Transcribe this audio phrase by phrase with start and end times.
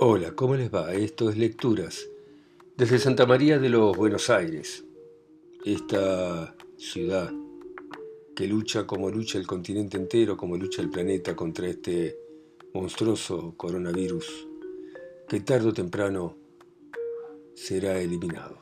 [0.00, 0.92] Hola, ¿cómo les va?
[0.92, 2.08] Esto es Lecturas
[2.76, 4.84] desde Santa María de los Buenos Aires,
[5.64, 7.32] esta ciudad
[8.34, 12.18] que lucha como lucha el continente entero, como lucha el planeta contra este
[12.72, 14.48] monstruoso coronavirus,
[15.28, 16.36] que tarde o temprano
[17.54, 18.58] será eliminado.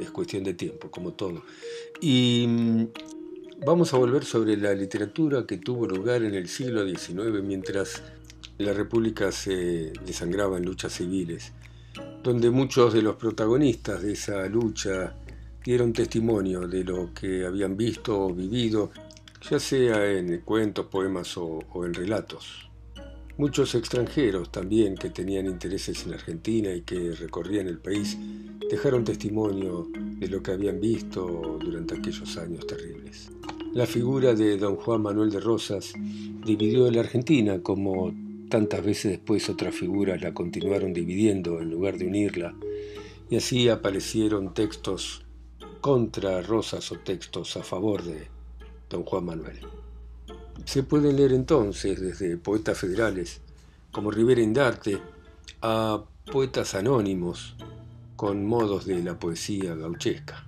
[0.00, 1.42] Es cuestión de tiempo, como todo.
[2.00, 2.84] Y mm,
[3.66, 8.00] vamos a volver sobre la literatura que tuvo lugar en el siglo XIX mientras
[8.58, 11.52] la República se desangraba en luchas civiles,
[12.22, 15.14] donde muchos de los protagonistas de esa lucha
[15.64, 18.90] dieron testimonio de lo que habían visto o vivido,
[19.48, 22.68] ya sea en cuentos, poemas o, en relatos.
[23.38, 28.16] Muchos extranjeros también que tenían intereses en Argentina y que recorrían el país
[28.70, 33.30] dejaron testimonio de lo que habían visto durante aquellos años terribles.
[33.72, 35.94] La figura de don Juan Manuel de Rosas
[36.44, 38.12] dividió la Argentina como
[38.52, 42.54] tantas veces después otras figuras la continuaron dividiendo en lugar de unirla,
[43.30, 45.24] y así aparecieron textos
[45.80, 48.28] contra Rosas o textos a favor de
[48.90, 49.58] don Juan Manuel.
[50.66, 53.40] Se pueden leer entonces desde poetas federales
[53.90, 54.98] como Rivera Indarte
[55.62, 57.56] a poetas anónimos
[58.16, 60.46] con modos de la poesía gauchesca.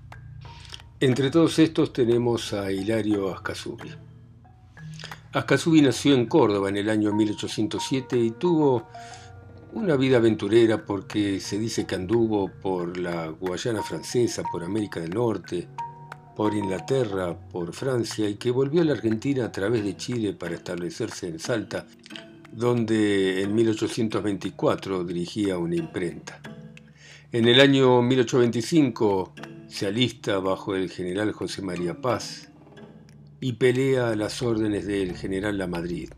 [1.00, 3.92] Entre todos estos tenemos a Hilario Ascasubi.
[5.34, 8.86] Ascasubi nació en Córdoba en el año 1807 y tuvo
[9.72, 15.10] una vida aventurera porque se dice que anduvo por la Guayana francesa, por América del
[15.10, 15.66] Norte,
[16.36, 20.54] por Inglaterra, por Francia y que volvió a la Argentina a través de Chile para
[20.54, 21.84] establecerse en Salta,
[22.52, 26.40] donde en 1824 dirigía una imprenta.
[27.32, 29.34] En el año 1825
[29.66, 32.53] se alista bajo el general José María Paz
[33.44, 36.08] y pelea a las órdenes del general Lamadrid.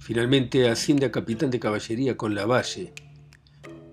[0.00, 2.92] Finalmente asciende a capitán de caballería con Lavalle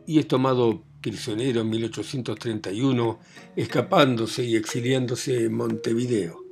[0.07, 3.19] y es tomado prisionero en 1831,
[3.56, 6.45] escapándose y exiliándose en Montevideo.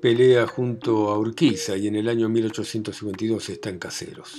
[0.00, 4.32] Pelea junto a Urquiza y en el año 1852 está en Caseros.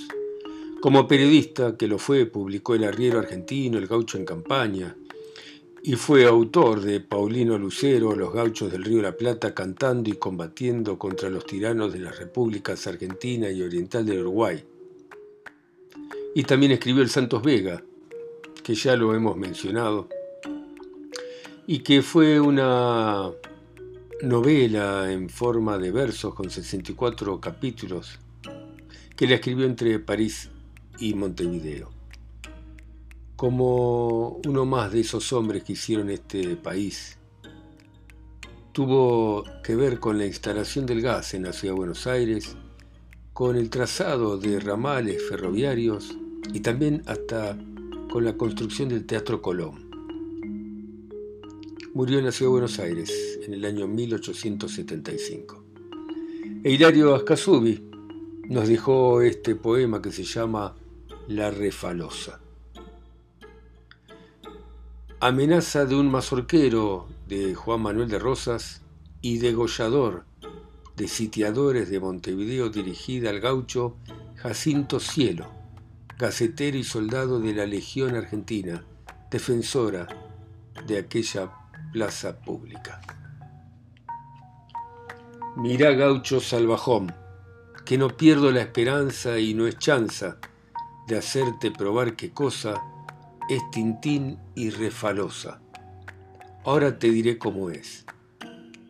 [0.80, 4.96] Como periodista, que lo fue, publicó El Arriero Argentino, El Gaucho en Campaña,
[5.86, 10.14] y fue autor de Paulino Lucero, Los gauchos del Río de la Plata, cantando y
[10.14, 14.64] combatiendo contra los tiranos de las repúblicas argentina y oriental del Uruguay.
[16.34, 17.84] Y también escribió El Santos Vega,
[18.62, 20.08] que ya lo hemos mencionado,
[21.66, 23.30] y que fue una
[24.22, 28.18] novela en forma de versos con 64 capítulos,
[29.14, 30.48] que la escribió entre París
[30.98, 31.93] y Montevideo
[33.36, 37.18] como uno más de esos hombres que hicieron este país.
[38.72, 42.56] Tuvo que ver con la instalación del gas en la ciudad de Buenos Aires,
[43.32, 46.16] con el trazado de ramales ferroviarios
[46.52, 47.58] y también hasta
[48.10, 49.90] con la construcción del Teatro Colón.
[51.94, 55.64] Murió en la ciudad de Buenos Aires en el año 1875.
[56.62, 57.82] E Hilario Ascasubi
[58.48, 60.74] nos dejó este poema que se llama
[61.28, 62.43] La Refalosa.
[65.26, 68.82] Amenaza de un mazorquero de Juan Manuel de Rosas
[69.22, 70.26] y degollador
[70.96, 73.96] de sitiadores de Montevideo dirigida al gaucho
[74.36, 75.46] Jacinto Cielo,
[76.18, 78.84] gacetero y soldado de la Legión Argentina,
[79.30, 80.08] defensora
[80.86, 81.50] de aquella
[81.90, 83.00] plaza pública.
[85.56, 87.14] Mirá gaucho salvajón,
[87.86, 90.36] que no pierdo la esperanza y no es chanza
[91.08, 92.74] de hacerte probar qué cosa
[93.48, 95.60] es Tintín y Refalosa.
[96.64, 98.06] Ahora te diré cómo es.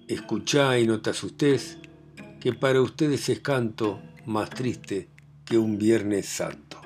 [0.07, 1.79] Escuchá y no te asustes,
[2.41, 5.09] que para ustedes es canto más triste
[5.45, 6.81] que un Viernes Santo.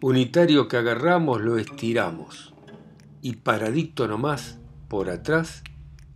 [0.00, 2.54] Unitario que agarramos lo estiramos
[3.20, 5.64] y paradito nomás, por atrás,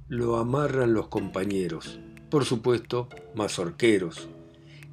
[0.08, 1.98] lo amarran los compañeros,
[2.30, 4.28] por supuesto, mazorqueros,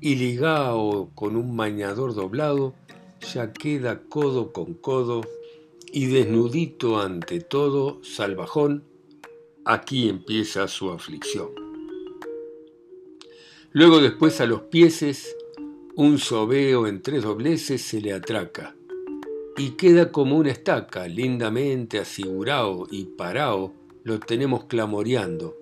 [0.01, 2.73] y ligado con un mañador doblado,
[3.21, 5.21] ya queda codo con codo
[5.91, 8.83] y desnudito ante todo, salvajón,
[9.65, 11.49] aquí empieza su aflicción.
[13.71, 15.35] Luego después a los pieses,
[15.95, 18.75] un sobeo en tres dobleces se le atraca
[19.57, 23.73] y queda como una estaca, lindamente asegurado y parado,
[24.03, 25.57] lo tenemos clamoreando,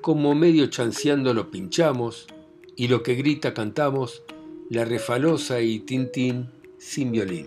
[0.00, 2.26] como medio chanceando lo pinchamos
[2.76, 4.22] y lo que grita cantamos,
[4.68, 6.50] la refalosa y tintín
[6.82, 7.46] sin violín.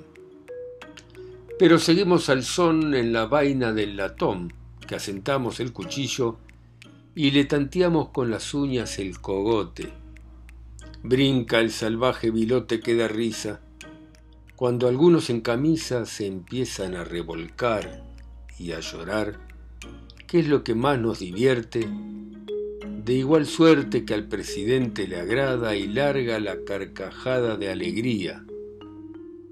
[1.60, 4.54] Pero seguimos al son en la vaina del latón,
[4.88, 6.38] que asentamos el cuchillo
[7.16, 9.92] y le tanteamos con las uñas el cogote.
[11.04, 13.60] Brinca el salvaje vilote que da risa,
[14.56, 18.04] cuando algunos en camisa se empiezan a revolcar
[18.58, 19.40] y a llorar,
[20.28, 21.88] ¿qué es lo que más nos divierte?
[23.04, 28.46] De igual suerte que al presidente le agrada y larga la carcajada de alegría,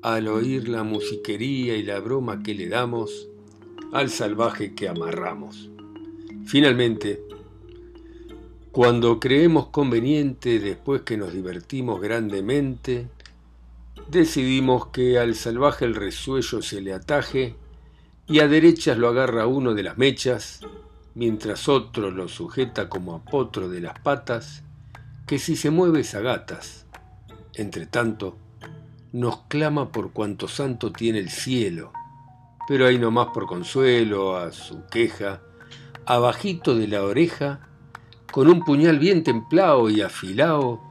[0.04, 3.28] al oír la musiquería y la broma que le damos
[3.92, 5.70] al salvaje que amarramos.
[6.46, 7.24] Finalmente,
[8.72, 13.08] cuando creemos conveniente, después que nos divertimos grandemente,
[14.08, 17.56] Decidimos que al salvaje el resuello se le ataje
[18.28, 20.60] y a derechas lo agarra uno de las mechas,
[21.16, 24.64] mientras otro lo sujeta como a potro de las patas,
[25.26, 26.86] que si se mueve es a gatas.
[27.54, 28.38] Entre tanto,
[29.13, 31.94] nos clama por cuanto santo tiene el cielo,
[32.68, 35.42] pero ahí nomás por consuelo a su queja,
[36.06, 37.69] abajito de la oreja,
[38.31, 40.81] con un puñal bien templado y afilado,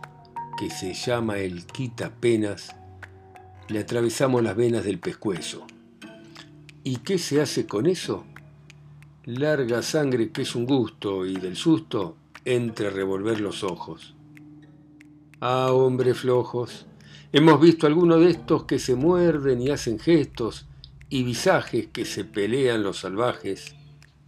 [0.56, 2.76] que se llama el quita penas,
[3.68, 5.66] le atravesamos las venas del pescuezo.
[6.84, 8.24] ¿Y qué se hace con eso?
[9.24, 14.14] Larga sangre que es un gusto y del susto entre revolver los ojos.
[15.40, 16.86] Ah, hombres flojos,
[17.32, 20.66] hemos visto algunos de estos que se muerden y hacen gestos
[21.08, 23.74] y visajes que se pelean los salvajes,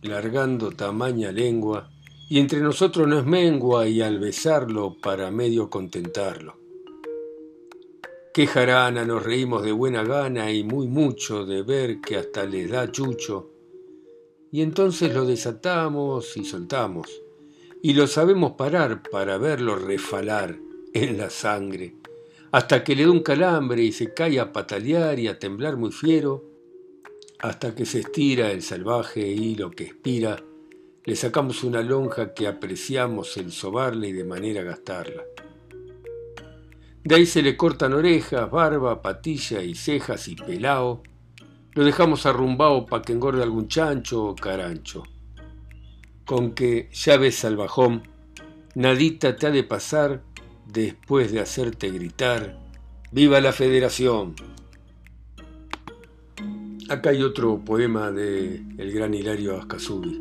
[0.03, 1.91] largando tamaña lengua,
[2.29, 6.59] y entre nosotros no es mengua y al besarlo para medio contentarlo.
[8.33, 12.69] Qué jarana, nos reímos de buena gana y muy mucho de ver que hasta les
[12.69, 13.51] da chucho.
[14.51, 17.23] Y entonces lo desatamos y soltamos,
[17.83, 20.59] y lo sabemos parar para verlo refalar
[20.93, 21.95] en la sangre,
[22.55, 25.91] hasta que le da un calambre y se cae a patalear y a temblar muy
[25.91, 26.45] fiero,
[27.41, 30.41] hasta que se estira el salvaje hilo que expira,
[31.05, 35.25] le sacamos una lonja que apreciamos el sobarle y de manera gastarla.
[37.03, 41.03] De ahí se le cortan orejas, barba, patilla y cejas y pelao.
[41.73, 45.03] Lo dejamos arrumbado para que engorde algún chancho o carancho.
[46.25, 48.05] Con que, ya ves salvajón,
[48.77, 50.23] nadita te ha de pasar
[50.67, 52.59] después de hacerte gritar,
[53.13, 54.35] ¡Viva la Federación!
[56.89, 60.21] Acá hay otro poema de el gran Hilario Ascasubi,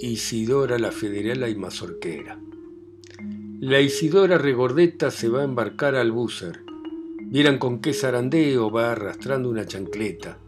[0.00, 2.38] Isidora la Federala y Mazorquera.
[3.60, 6.60] La Isidora regordeta se va a embarcar al búzer.
[7.22, 10.38] Vieran con qué zarandeo va arrastrando una chancleta,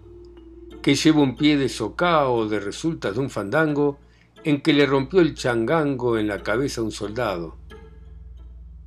[0.83, 3.99] que lleva un pie de socao de resultas de un fandango
[4.45, 7.57] en que le rompió el changango en la cabeza a un soldado.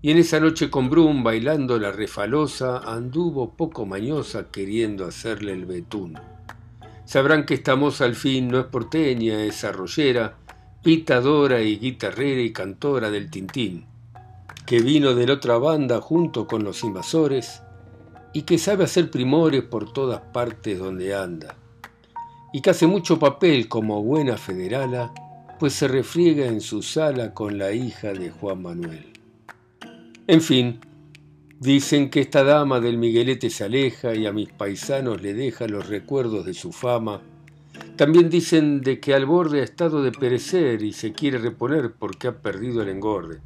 [0.01, 5.65] Y en esa noche con Brum bailando la refalosa anduvo poco mañosa queriendo hacerle el
[5.65, 6.17] betún.
[7.05, 10.37] Sabrán que esta moza al fin no es porteña, es arrollera,
[10.81, 13.85] pitadora y guitarrera y cantora del tintín
[14.71, 17.61] que vino de la otra banda junto con los invasores
[18.31, 21.57] y que sabe hacer primores por todas partes donde anda,
[22.53, 25.13] y que hace mucho papel como buena federala,
[25.59, 29.10] pues se refriega en su sala con la hija de Juan Manuel.
[30.27, 30.79] En fin,
[31.59, 35.87] dicen que esta dama del Miguelete se aleja y a mis paisanos le deja los
[35.87, 37.21] recuerdos de su fama.
[37.95, 42.27] También dicen de que al borde ha estado de perecer y se quiere reponer porque
[42.27, 43.41] ha perdido el engorde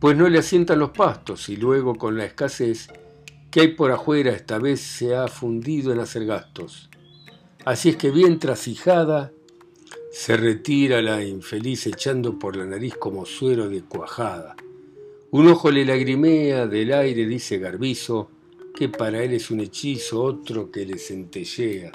[0.00, 2.88] pues no le asientan los pastos y luego con la escasez
[3.50, 6.90] que hay por afuera esta vez se ha fundido en hacer gastos.
[7.64, 9.32] Así es que bien trasijada
[10.12, 14.56] se retira la infeliz echando por la nariz como suero de cuajada.
[15.36, 18.30] Un ojo le lagrimea del aire, dice Garbizo,
[18.74, 21.92] que para él es un hechizo, otro que le centellea.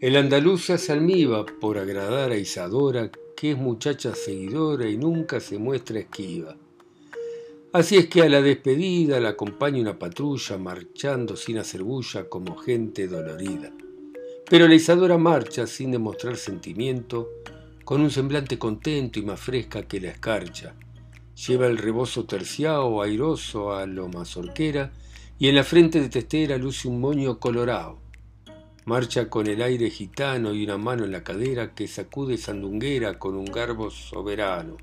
[0.00, 5.38] El andaluz se hace almiba por agradar a Isadora, que es muchacha seguidora y nunca
[5.38, 6.56] se muestra esquiva.
[7.74, 12.56] Así es que a la despedida la acompaña una patrulla marchando sin hacer bulla como
[12.56, 13.70] gente dolorida.
[14.48, 17.28] Pero la Isadora marcha sin demostrar sentimiento,
[17.84, 20.74] con un semblante contento y más fresca que la escarcha.
[21.36, 24.90] Lleva el rebozo terciado, airoso a lo mazorquera,
[25.38, 27.98] y en la frente de testera luce un moño colorado.
[28.86, 33.34] Marcha con el aire gitano y una mano en la cadera que sacude sandunguera con
[33.34, 34.78] un garbo soberano.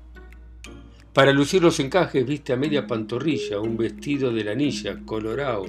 [1.12, 5.66] Para lucir los encajes viste a media pantorrilla un vestido de lanilla colorado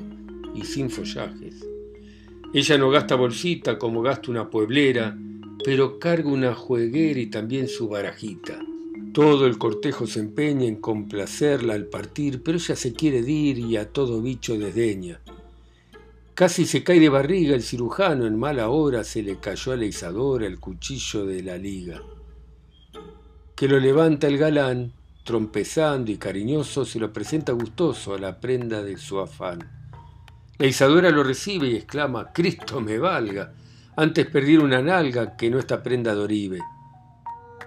[0.53, 1.65] y sin follajes.
[2.53, 5.17] Ella no gasta bolsita como gasta una pueblera,
[5.63, 8.59] pero carga una jueguera y también su barajita.
[9.15, 13.77] Todo el cortejo se empeña en complacerla al partir, pero ella se quiere dir y
[13.77, 15.21] a todo bicho desdeña.
[16.33, 19.85] Casi se cae de barriga el cirujano, en mala hora se le cayó a la
[19.85, 22.01] Isadora el cuchillo de la liga.
[23.55, 24.91] Que lo levanta el galán
[25.23, 29.59] trompezando y cariñoso, se lo presenta gustoso a la prenda de su afán.
[30.57, 33.53] La Isadora lo recibe y exclama, Cristo me valga,
[33.95, 36.59] antes perdir una nalga que no esta prenda de oribe,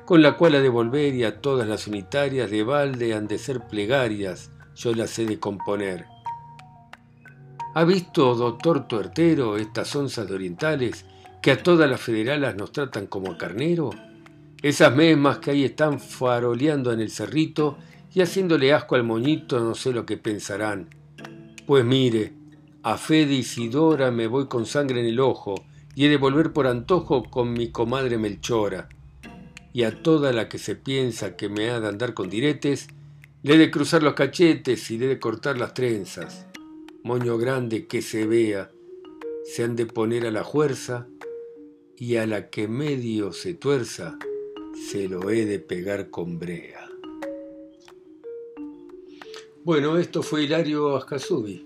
[0.08, 3.66] con la cual a devolver y a todas las unitarias de balde han de ser
[3.66, 6.06] plegarias, yo las he de componer.
[7.74, 11.04] ¿Ha visto, doctor Tuertero, estas onzas de orientales
[11.42, 13.90] que a todas las federalas nos tratan como a carnero?
[14.62, 17.76] Esas mismas que ahí están faroleando en el cerrito
[18.14, 20.88] y haciéndole asco al moñito no sé lo que pensarán.
[21.66, 22.32] Pues mire,
[22.82, 26.54] a fe de Isidora me voy con sangre en el ojo y he de volver
[26.54, 28.88] por antojo con mi comadre Melchora.
[29.78, 32.88] Y a toda la que se piensa que me ha de andar con diretes,
[33.44, 36.46] le he de cruzar los cachetes y le he de cortar las trenzas.
[37.04, 38.72] Moño grande que se vea,
[39.44, 41.06] se han de poner a la fuerza
[41.96, 44.18] y a la que medio se tuerza,
[44.90, 46.90] se lo he de pegar con brea.
[49.62, 51.64] Bueno, esto fue Hilario Ascasubi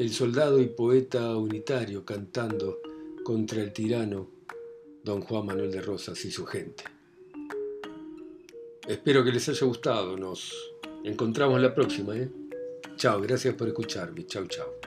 [0.00, 2.80] el soldado y poeta unitario cantando
[3.22, 4.28] contra el tirano
[5.04, 6.95] don Juan Manuel de Rosas y su gente.
[8.88, 12.16] Espero que les haya gustado, nos encontramos la próxima.
[12.16, 12.28] ¿eh?
[12.96, 14.85] Chao, gracias por escucharme, chao, chao.